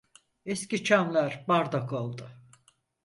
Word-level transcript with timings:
Eski 0.45 0.83
çamlar 0.83 1.45
bardak 1.47 1.93
oldu. 1.93 2.29